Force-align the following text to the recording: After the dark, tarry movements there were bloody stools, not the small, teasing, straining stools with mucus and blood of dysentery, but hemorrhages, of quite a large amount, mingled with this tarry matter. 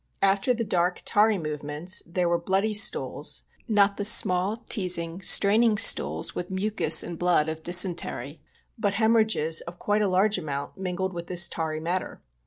After 0.23 0.51
the 0.51 0.63
dark, 0.63 1.03
tarry 1.05 1.37
movements 1.37 2.01
there 2.07 2.27
were 2.27 2.39
bloody 2.39 2.73
stools, 2.73 3.43
not 3.67 3.97
the 3.97 4.03
small, 4.03 4.55
teasing, 4.55 5.21
straining 5.21 5.77
stools 5.77 6.33
with 6.33 6.49
mucus 6.49 7.03
and 7.03 7.19
blood 7.19 7.47
of 7.47 7.61
dysentery, 7.61 8.41
but 8.79 8.95
hemorrhages, 8.95 9.61
of 9.61 9.77
quite 9.77 10.01
a 10.01 10.07
large 10.07 10.39
amount, 10.39 10.75
mingled 10.75 11.13
with 11.13 11.27
this 11.27 11.47
tarry 11.47 11.79
matter. 11.79 12.19